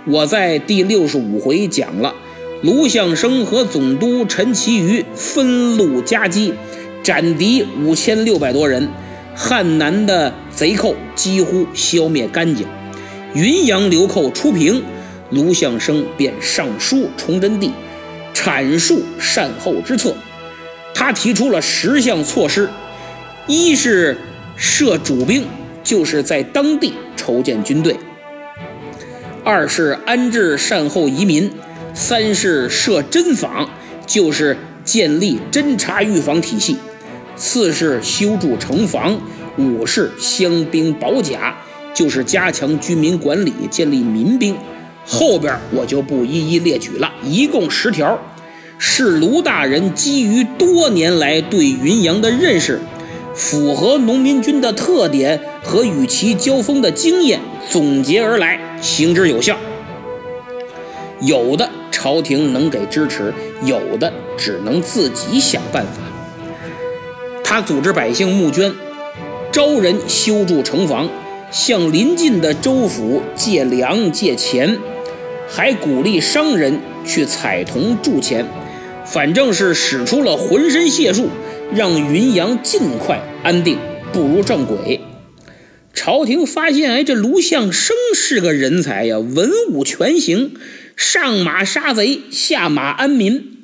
[0.07, 2.15] 我在第六十五回讲了。
[2.61, 6.53] 卢象升和总督陈其余分路夹击，
[7.03, 8.87] 斩敌五千六百多人，
[9.35, 12.65] 汉南的贼寇几乎消灭干净。
[13.33, 14.81] 云阳流寇初平，
[15.29, 17.71] 卢象升便上书崇祯帝，
[18.33, 20.15] 阐述善后之策。
[20.93, 22.69] 他提出了十项措施：
[23.45, 24.17] 一是
[24.55, 25.45] 设主兵，
[25.83, 27.93] 就是在当地筹建军队；
[29.43, 31.51] 二是安置善后移民。
[31.93, 33.69] 三是设侦访，
[34.05, 36.75] 就是建立侦察预防体系；
[37.37, 39.17] 四是修筑城防；
[39.57, 41.55] 五是乡兵保甲，
[41.93, 44.57] 就是加强居民管理，建立民兵。
[45.05, 48.19] 后边我就不一一列举了，一共十条，
[48.77, 52.77] 是卢大人基于多年来对云阳的认识，
[53.35, 59.57] 符合农民军的特点和与其交锋的经验总结而来，行之有效。
[61.21, 61.69] 有的。
[61.91, 66.03] 朝廷能给支持，有的只能自己想办法。
[67.43, 68.71] 他组织百姓募捐，
[69.51, 71.09] 招人修筑城防，
[71.49, 74.77] 向邻近的州府借粮借钱，
[75.47, 78.45] 还鼓励商人去采铜铸钱，
[79.03, 81.29] 反正是使出了浑身解数，
[81.73, 83.77] 让云阳尽快安定，
[84.13, 84.99] 步入正轨。
[85.93, 90.53] 朝廷发现，哎，这卢象升是个人才呀，文武全行。
[90.95, 93.63] 上马杀贼，下马安民。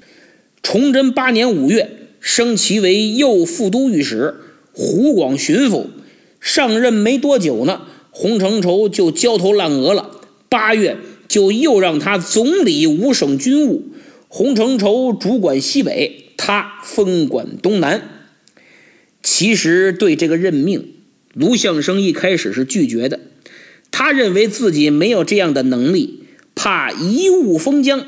[0.63, 4.35] 崇祯八年五月，升其为右副都御史、
[4.73, 5.87] 湖广巡抚。
[6.39, 10.11] 上任没多久呢，洪承畴就焦头烂额了。
[10.49, 13.83] 八月，就又让他总理五省军务。
[14.27, 18.01] 洪承畴主管西北，他分管东南。
[19.21, 20.95] 其实对这个任命，
[21.35, 23.19] 卢象升一开始是拒绝的。
[23.91, 26.23] 他认为自己没有这样的能力。
[26.55, 28.05] 怕贻误封疆，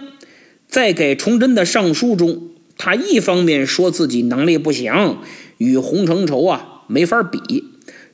[0.68, 5.20] 在给崇祯的上书中，他一方面说自己能力不行，
[5.60, 7.40] 与洪承畴啊没法比；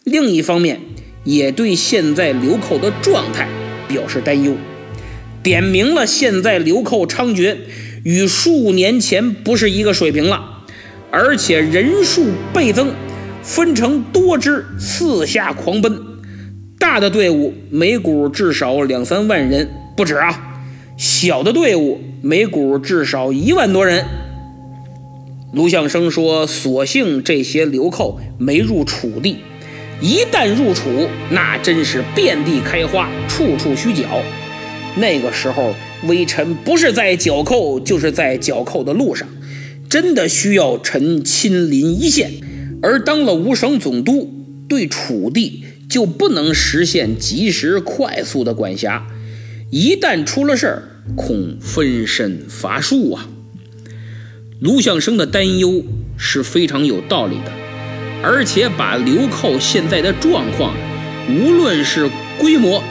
[0.04, 0.82] 另一方面，
[1.24, 3.50] 也对现在流寇的状态
[3.88, 4.56] 表示担忧，
[5.42, 7.58] 点明了现在流寇猖獗，
[8.04, 10.64] 与数年前不是一个水平了，
[11.12, 12.94] 而且人数倍增，
[13.44, 16.00] 分成多支四下狂奔，
[16.78, 19.70] 大的队伍每股至少两三万人。
[19.98, 20.62] 不止啊，
[20.98, 24.06] 小的队伍每股至少一万多人。
[25.52, 29.38] 卢象升说：“所幸这些流寇没入楚地，
[30.00, 34.08] 一旦入楚，那真是遍地开花，处处须剿。
[34.96, 35.74] 那个时候，
[36.08, 39.28] 微臣不是在剿寇，就是在剿寇的路上，
[39.90, 42.32] 真的需要臣亲临一线。
[42.82, 44.34] 而当了五省总督，
[44.68, 49.08] 对楚地就不能实现及时快速的管辖。”
[49.72, 50.84] 一旦出了事儿，
[51.16, 53.30] 恐分身乏术啊！
[54.60, 55.84] 卢象升的担忧
[56.18, 57.52] 是非常有道理的，
[58.24, 60.76] 而且把流寇现在的状况，
[61.30, 62.84] 无论是规模、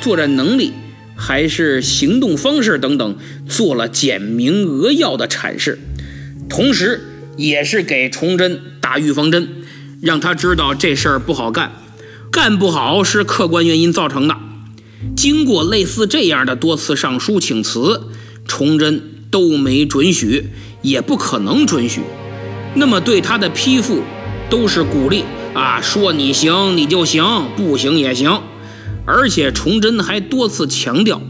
[0.00, 0.72] 作战能力，
[1.16, 3.16] 还是行动方式等等，
[3.48, 5.78] 做了简明扼要的阐释，
[6.48, 7.00] 同时
[7.36, 9.48] 也是给崇祯打预防针，
[10.02, 11.72] 让他知道这事儿不好干，
[12.30, 14.36] 干不好是客观原因造成的。
[15.16, 18.08] 经过类似这样的多次上书请辞，
[18.46, 20.46] 崇祯都没准许，
[20.82, 22.00] 也不可能准许。
[22.74, 24.02] 那么对他的批复
[24.50, 27.24] 都是鼓励啊，说你行你就行，
[27.56, 28.40] 不行也行。
[29.06, 31.22] 而且崇祯还多次强调，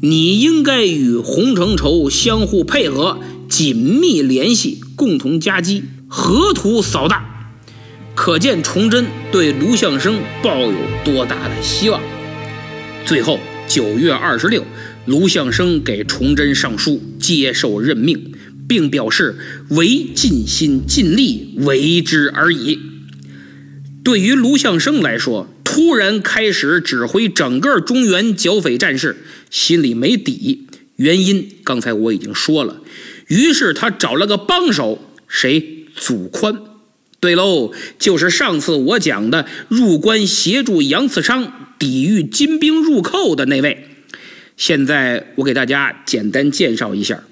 [0.00, 3.18] 你应该与洪承畴相互配合，
[3.48, 7.24] 紧密联系，共同夹击，河图扫荡。
[8.14, 12.00] 可见崇祯对卢象升抱有多大的希望。
[13.06, 14.64] 最后，九月二十六，
[15.06, 18.32] 卢象升给崇祯上书，接受任命，
[18.68, 19.38] 并表示
[19.70, 22.78] 唯尽心尽力为之而已。
[24.02, 29.16] 对于卢象升来说，突然开始指挥整个中原剿匪战事，
[29.50, 30.66] 心里没底。
[30.96, 32.80] 原因刚才我已经说了。
[33.28, 35.86] 于是他找了个帮手，谁？
[35.94, 36.60] 祖宽。
[37.20, 43.86] 对喽，就是上次我讲的入关协助杨次昌抵御金兵入寇的那位。
[44.56, 47.22] 现在我给大家简单介绍一下，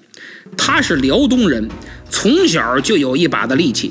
[0.56, 1.68] 他是辽东人，
[2.08, 3.90] 从小就有一把的力气，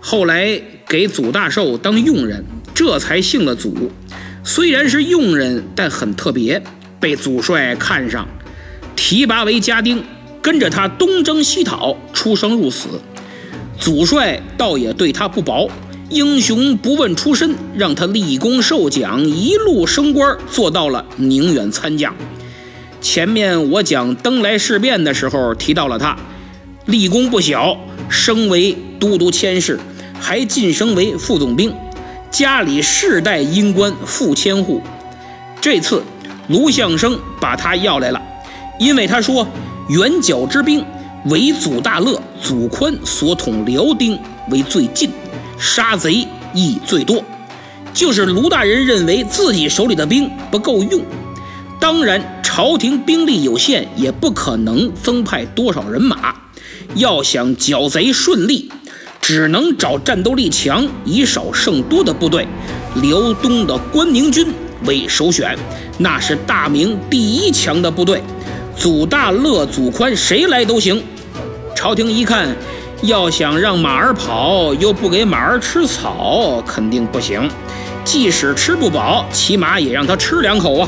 [0.00, 2.44] 后来给祖大寿当佣人，
[2.74, 3.90] 这才姓了祖。
[4.42, 6.62] 虽然是佣人，但很特别，
[7.00, 8.28] 被祖帅看上，
[8.94, 10.02] 提拔为家丁，
[10.42, 12.88] 跟着他东征西讨，出生入死。
[13.78, 15.70] 祖帅倒也对他不薄，
[16.10, 22.14] 英雄不问出身，让他立功受奖，一路升官，做到了宁远参将。
[23.00, 26.16] 前面我讲登莱事变的时候提到了他，
[26.86, 29.78] 立功不小，升为都督佥事，
[30.20, 31.74] 还晋升为副总兵，
[32.34, 34.82] 家里世代阴官富千户。
[35.60, 36.02] 这次
[36.48, 38.20] 卢象升把他要来了，
[38.76, 39.46] 因为他说
[39.88, 40.84] 元角之兵。
[41.26, 44.18] 为祖大乐、祖宽所统辽丁
[44.50, 45.08] 为最近，
[45.58, 47.24] 杀贼亦最多。
[47.94, 51.00] 就是卢大人认为自己手里的兵不够用，
[51.80, 56.34] 当然朝廷兵力有限，也不可能增派多少人马。
[56.96, 58.70] 要想剿贼顺利，
[59.26, 62.46] 只能找战斗力强、以少胜多的部队。
[63.00, 64.46] 辽东的关宁军
[64.84, 65.56] 为首选，
[65.96, 68.22] 那是大明第一强的部队。
[68.76, 71.02] 祖大乐、祖宽谁来都行。
[71.74, 72.54] 朝廷一看，
[73.04, 77.48] 要想让马儿跑，又不给马儿吃草，肯定不行。
[78.04, 80.86] 即使吃不饱，起码也让他吃两口啊。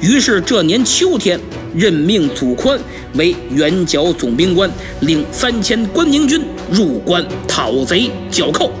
[0.00, 1.38] 于是这年秋天，
[1.74, 2.80] 任命祖宽
[3.12, 4.70] 为援剿总兵官，
[5.00, 8.72] 领三千关宁军入关讨贼剿寇。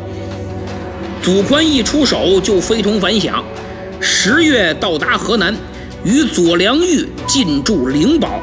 [1.22, 3.44] 祖宽一出手就非同凡响，
[4.00, 5.54] 十月到达河南，
[6.04, 8.40] 与左良玉进驻灵宝，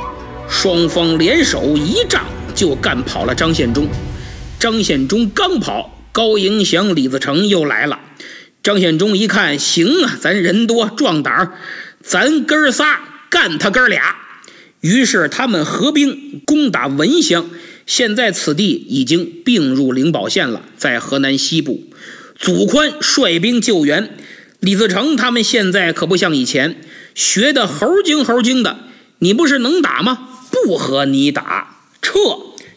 [0.50, 2.24] 双方联手一仗。
[2.54, 3.88] 就干跑了张献忠，
[4.60, 7.98] 张献忠刚跑，高迎祥、李自成又来了。
[8.62, 11.54] 张献忠一看，行啊，咱人多壮胆儿
[12.04, 14.18] 咱哥仨干他哥俩。
[14.82, 17.50] 于是他们合兵攻打文乡，
[17.94, 21.84] 现在此地已经并入灵宝县了，在河南西部。
[22.40, 24.18] 祖宽率兵救援，
[24.62, 26.78] 李自成他们现在可不像以前
[27.14, 28.78] 学的猴精猴精的。
[29.20, 30.30] 你不是能打吗？
[30.50, 31.82] 不和你打。
[32.02, 32.18] 撤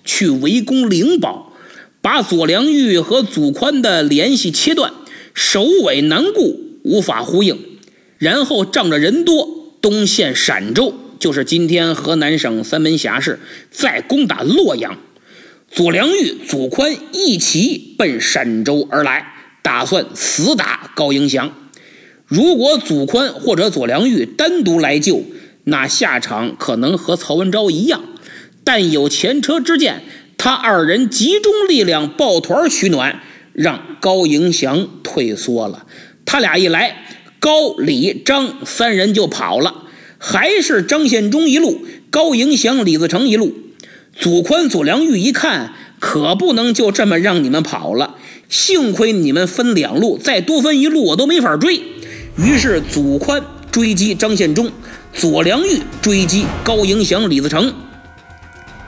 [0.05, 1.53] 去围攻灵宝，
[2.03, 4.93] 把左良玉和祖宽的联系切断，
[5.33, 7.57] 首尾难顾，无法呼应。
[8.19, 13.39] 然后仗着人多，东陷陕州，就是今天河南省三门峡市，
[13.71, 14.99] 再攻打洛阳。
[15.71, 21.53] 左良玉、左宽一齐奔陕州而来，打算死打高迎祥。
[22.27, 25.25] 如果祖宽或者左良玉单独来救，
[25.65, 28.03] 那下场可能和曹文昭一样。
[28.63, 30.03] 但有前车之鉴，
[30.39, 33.21] 他二人集中力量抱团取暖，
[33.53, 35.87] 让高迎祥退缩了。
[36.25, 37.05] 他俩一来，
[37.39, 39.84] 高、李、张三人就跑了，
[40.27, 43.53] 还是张献忠一路，高迎祥、李自成一路。
[44.19, 48.15] 祖宽、祖良玉一看，可不能就这么让你们跑了。
[48.49, 51.83] 幸亏你们分两路，再多分一路，我都没法追。
[52.39, 54.73] 于是祖宽追击张献忠，
[55.13, 57.75] 左良玉追击高迎祥、李自成。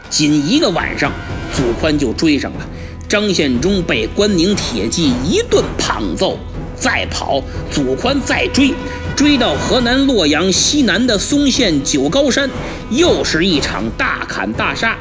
[0.09, 1.13] 仅一个晚上，
[1.55, 2.67] 祖宽就追上了。
[3.07, 6.39] 张献忠被关宁铁骑一顿胖揍，
[6.75, 8.73] 再跑，祖宽再追，
[9.17, 12.51] 追到河南洛阳西南的嵩县九高山，
[12.91, 14.95] 又是一场大砍大杀。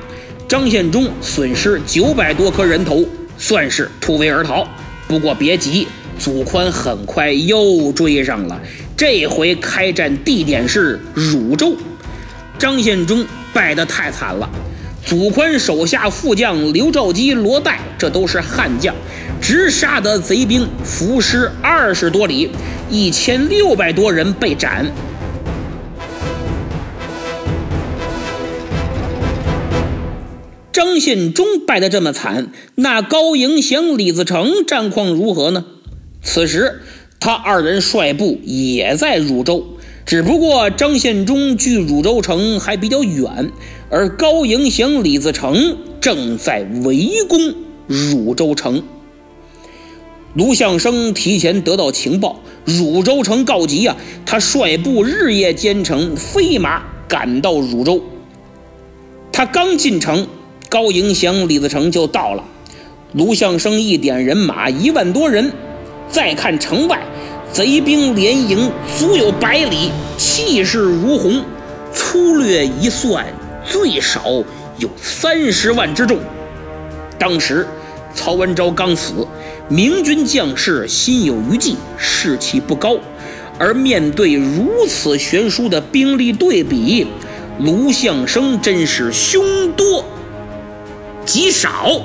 [0.48, 3.04] 张献忠损失九百多颗人头，
[3.38, 4.66] 算是突围而逃。
[5.06, 5.86] 不过别急，
[6.18, 8.58] 祖宽很快又追上了，
[8.96, 11.76] 这回开战地点是汝州。
[12.58, 14.50] 张献忠败得太惨了。
[15.06, 18.96] 祖宽手下副将刘兆基、罗岱，这都是悍将，
[19.42, 22.50] 直杀得贼兵伏尸二十多里，
[22.90, 24.92] 一千六百多人被斩。
[30.72, 35.66] 张献忠败得这么惨，那高迎祥、李自成战况如何呢？
[36.24, 36.82] 此时，
[37.20, 39.66] 他二人率部也在汝州。
[40.06, 43.52] 只不过张献忠距汝州城还比较远，
[43.90, 47.56] 而高迎祥、李自成正在围攻
[47.88, 48.84] 汝州城。
[50.36, 53.96] 卢象升提前得到情报，汝州城告急啊！
[54.26, 58.02] 他率部日夜兼程，飞马赶到汝州。
[59.32, 60.28] 他刚进城，
[60.68, 62.44] 高迎祥、李自成就到了。
[63.14, 65.54] 卢象升一点人马一万多人，
[66.10, 67.02] 再看城外。
[67.54, 71.42] 贼兵连营足有百里，气势如虹。
[71.94, 73.26] 粗略一算，
[73.66, 74.22] 最少
[74.80, 76.18] 有三十万之众。
[77.18, 77.66] 当时
[78.14, 79.26] 曹文昭刚死，
[79.68, 82.98] 明军将士心有余悸，士气不高。
[83.58, 87.08] 而面对如此悬殊的兵力对比，
[87.60, 90.04] 卢象升真是凶多
[91.26, 92.02] 吉少。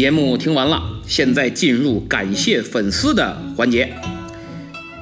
[0.00, 3.92] 节目听完了，现在进入感谢粉丝的环节。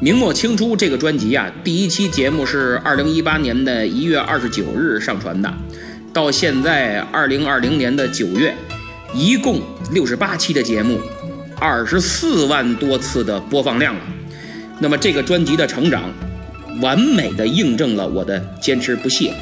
[0.00, 5.54] 明末清初这个专辑啊，第一期节目是二零一八年的一月二十九日上传的，
[6.12, 8.52] 到现在二零二零年的九月，
[9.14, 10.98] 一共六十八期的节目，
[11.60, 14.00] 二十四万多次的播放量了。
[14.80, 16.12] 那么这个专辑的成长，
[16.82, 19.32] 完美的印证了我的坚持不懈。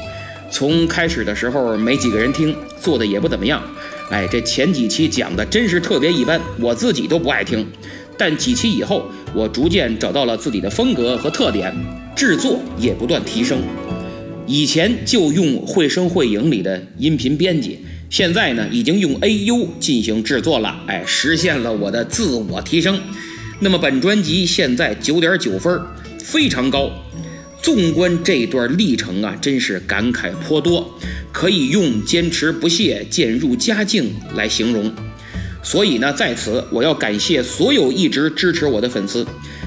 [0.50, 3.62] 从开始的时候没几个人听，做的也不怎么样。
[4.10, 7.66] 哎，这前几期讲的真是特别一般，我自己都不爱听。
[8.16, 9.04] 但几期以后，
[9.34, 11.74] 我逐渐找到了自己的风格和特点，
[12.14, 13.58] 制作也不断提升。
[14.46, 20.82] 以前就用绘声绘影里的音频编辑，现在呢已经用 AU 进行制作了。
[20.86, 22.98] 哎，实现了我的自我提升。
[23.58, 25.80] 那么本专辑现在九点九分，
[26.20, 26.90] 非常高。
[27.66, 30.88] 纵观这段历程啊，真是感慨颇多，
[31.32, 34.92] 可以用坚持不懈、渐入佳境来形容。
[35.64, 39.26] 所以呢，在此我要感谢所有一直支持我的粉丝，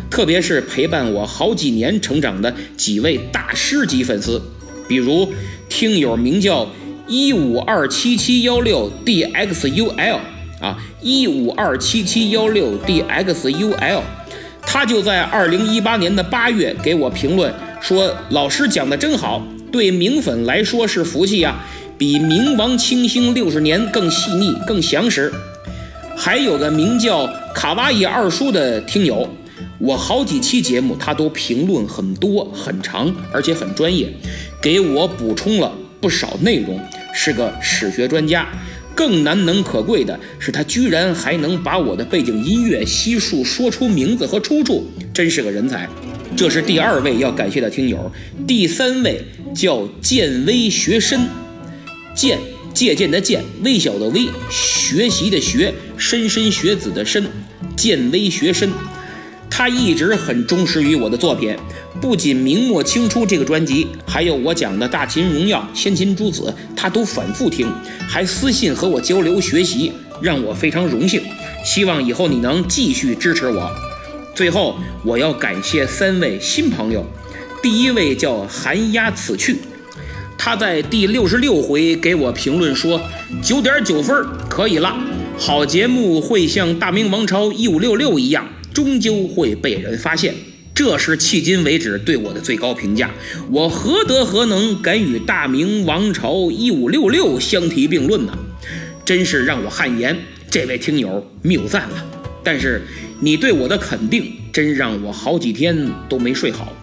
[0.09, 4.41] 特别是陪伴我好几年成长的几位大师级粉丝，
[4.87, 5.29] 比如
[5.67, 6.71] 听友名叫
[7.05, 10.17] 一五二七七幺六 dxul
[10.61, 14.01] 啊，一五二七七幺六 dxul，
[14.61, 17.53] 他就在二零一八年的八月给我评论。
[17.81, 21.59] 说老师讲的真好，对明粉来说是福气呀，
[21.97, 25.31] 比明王清兴六十年更细腻、更详实。
[26.15, 27.25] 还有个名叫
[27.55, 29.27] 卡哇伊二叔的听友，
[29.79, 34.07] 我好几期节目他都评论很多、很长，而且很专业，
[34.61, 35.71] 给我补充了
[36.01, 36.79] 不少内容，
[37.13, 38.45] 是个史学专家。
[38.99, 45.87] 更难能可贵的是，他居然还能把我的背景音乐悉数说出名字和出处，真是个人才。
[46.35, 48.11] 这是第二位要感谢的听友，
[48.45, 49.23] 第三位
[49.55, 51.21] 叫见微学深，
[52.13, 52.37] 见
[52.73, 57.23] 借鉴的见，微小的微，学习的学，莘莘学子的莘，
[57.77, 58.69] 见微学深。
[59.49, 61.55] 他一直很忠实于我的作品，
[61.99, 67.67] 不仅明末清初这个专辑，还有我讲的大秦荣耀、先秦诸子，他都反复听，
[68.07, 69.91] 还私信和我交流学习，
[70.21, 71.21] 让我非常荣幸。
[71.65, 73.69] 希望以后你能继续支持我。
[74.33, 77.05] 最后，我要感谢三位新朋友。
[77.61, 79.57] 第一位叫寒鸦此去，
[80.37, 83.01] 他在第六十六回给我评论说
[83.43, 84.15] ：“九点九分
[84.47, 84.95] 可以了，
[85.37, 88.47] 好节目会像大明王朝一五六六一样，
[88.79, 90.33] 终究会被人发现。”
[90.73, 93.11] 这是迄今为止对我的最高评价。
[93.51, 98.37] 我何德何能敢与大明王朝一五六六相提并论呢？
[99.03, 100.17] 真是让我汗颜。
[100.49, 102.05] 这位听友谬赞了。
[102.43, 102.81] 但是。
[103.21, 106.73] 你对我的肯定真让我好几天都没睡好。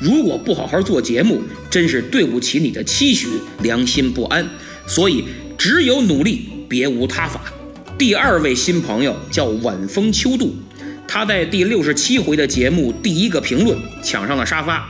[0.00, 1.40] 如果不好好做节目，
[1.70, 3.28] 真是对不起你的期许，
[3.62, 4.44] 良心不安。
[4.88, 5.24] 所以
[5.56, 7.40] 只有努力，别无他法。
[7.96, 10.56] 第二位新朋友叫晚风秋度，
[11.06, 14.88] 他在第六十七回的节目第一个评论抢上了沙发，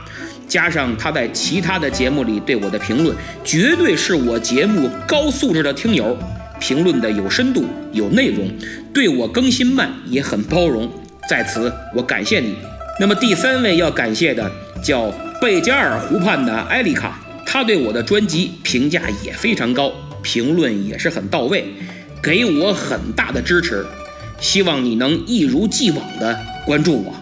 [0.49, 6.17] 加上他在其他的节目里对我的评论，绝对是我节目高素质的听友。
[6.61, 8.49] 评论的有深度有内容，
[8.95, 10.91] 对我更新慢也很包容，
[11.29, 12.55] 在此我感谢你。
[12.99, 14.51] 那么第三位要感谢的
[14.83, 15.13] 叫
[15.43, 19.93] 贝加尔湖畔的艾丽卡，她对我的专辑评价也非常高，
[20.23, 21.67] 评论也是很到位，
[22.23, 23.85] 给我很大的支持。
[24.41, 27.15] 希望你能一如既往的关注我。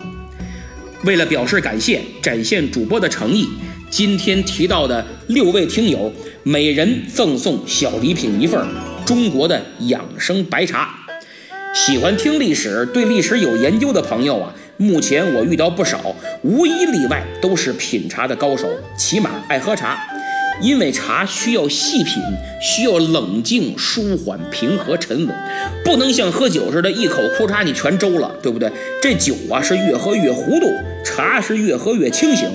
[1.05, 3.49] 为了表示感谢，展现主播的诚意，
[3.91, 8.65] 今天提到的六位听友，每人赠送小礼品一份。
[9.05, 10.95] 中国的养生白茶，
[11.75, 19.99] 喜欢听历史、对历史有研究的朋友啊，目前我遇到不少，无一例外都是品茶的高手，起码爱喝茶。
[20.61, 22.23] 因为茶需要细品，
[22.61, 25.35] 需要冷静、舒缓、平和、沉稳，
[25.85, 28.71] 不能像喝酒似的，一口哭嚓你全周了，对不对？
[29.01, 30.67] 这酒啊是越喝越糊涂。
[31.05, 32.49] 茶是越喝越清醒，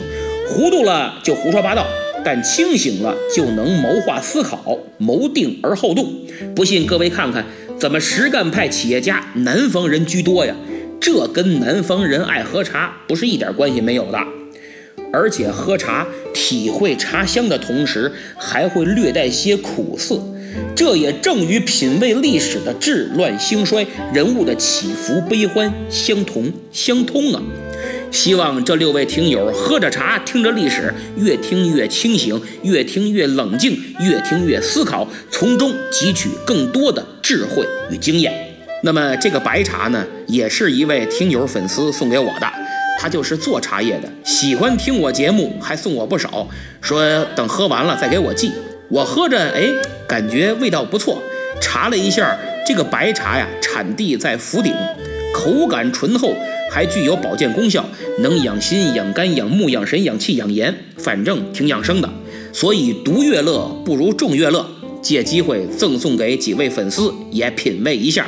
[0.47, 1.85] 糊涂了就胡说八道，
[2.23, 6.13] 但清醒了就能谋划思考，谋定而后动。
[6.55, 7.45] 不信各位看看，
[7.77, 10.55] 怎么实干派企业家南方人居多呀？
[10.99, 14.17] 这跟南方人爱喝茶不是一点关系没有的。
[15.11, 20.21] 而且喝茶，体会茶香的同时，还会略带些苦涩，
[20.75, 27.41] 这也正与品味历史的治乱兴衰、人物的起伏悲欢相同相通啊！
[28.09, 38.33] 希望这六位听友喝着茶，听着历史，越听越清醒，越听越冷静，越听越思考，从中汲取更多的智慧与经验。
[38.83, 42.47] 那么这个白茶呢，也是一位听友粉丝送给我的。
[42.97, 46.47] 他就是做茶叶的，喜欢听我节目，还送我不少，
[46.81, 48.51] 说等喝完了再给我寄。
[48.89, 49.67] 我喝着，哎，
[50.07, 51.21] 感觉味道不错。
[51.59, 54.73] 查了一下，这个白茶呀，产地在福鼎，
[55.33, 56.33] 口感醇厚，
[56.71, 57.85] 还具有保健功效，
[58.19, 62.09] 能养心、养肝、养目、养神、养气、养颜，反正挺养生的。
[62.53, 64.65] 所以独乐乐不如众乐乐，
[65.01, 68.25] 借机会赠送给几位粉丝，也品味一下。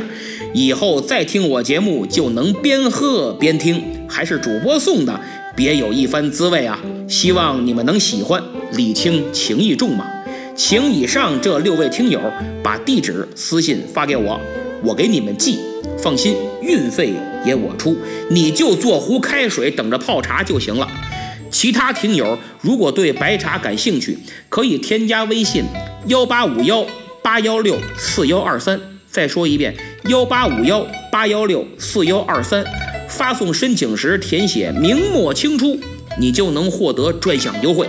[0.54, 5.20] 以后再听我节目，就能边喝边听，还是主播送的，
[5.56, 6.80] 别有一番滋味啊！
[7.08, 8.44] 希望你们能喜欢，
[8.74, 10.06] 礼轻情意重嘛。
[10.56, 12.20] 请以上这六位听友
[12.64, 14.42] 把地址私信发给我，
[14.84, 15.60] 我给你们寄。
[15.98, 17.14] 放心，运费
[17.46, 17.96] 也我出，
[18.30, 20.88] 你就做壶开水等着泡茶就行了。
[21.52, 24.18] 其他听友如果对白茶感兴趣，
[24.50, 25.64] 可以添加微信
[26.08, 26.86] 幺八五幺
[27.22, 28.80] 八幺六四幺二三。
[29.10, 29.76] 再说一遍。
[30.06, 32.64] 幺八五幺八幺六四幺二三，
[33.20, 35.78] 发送申请时填写明末清初，
[36.18, 37.86] 你就能获得专享优惠。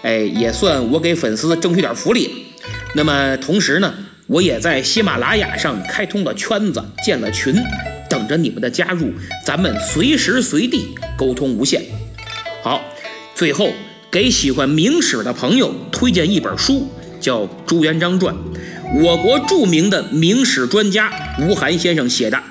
[0.00, 2.46] 哎，也算我给粉丝争取点福利。
[2.94, 3.92] 那么同时呢，
[4.26, 7.54] 我也在喜马拉雅上开通了圈子，建了群，
[8.08, 9.12] 等着你们的加入，
[9.44, 11.82] 咱们随时随地沟通无限。
[12.62, 12.80] 好，
[13.34, 13.70] 最后
[14.10, 16.88] 给喜欢明史的朋友推荐一本书，
[17.20, 18.34] 叫《朱元璋传》。
[18.98, 21.12] 我国著名的明史专家
[21.42, 22.42] 吴晗先生写的，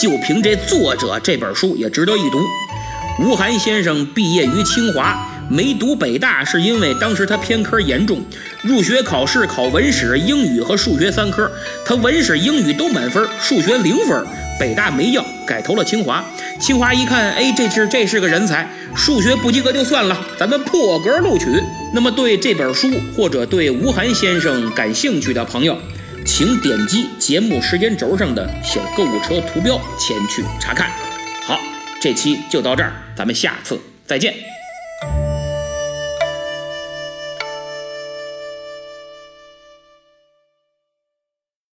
[0.00, 2.38] 就凭这作者这本书也值得一读。
[3.20, 8.22] 吴晗先生毕业于清华，没读北大是因为当时他偏科严重，
[8.62, 11.50] 入学考试考文史、英语和数学三科，
[11.84, 14.24] 他文史、英语都满分，数学零分。
[14.60, 16.24] 北大没要，改投了清华。
[16.60, 21.46] 清华一看，哎，这是这是个人才，数学不及格就算了，咱们破格录取。
[21.92, 25.76] 那么对这本书或者对吴晗先生感兴趣的朋友，
[26.30, 30.90] 请点击节目时间轴上的小购物车图标前去查看。
[31.42, 31.58] 好，
[32.02, 34.34] 这期就到这儿，咱们下次再见。